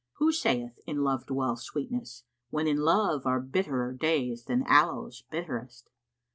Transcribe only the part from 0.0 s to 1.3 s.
Who saith, In Love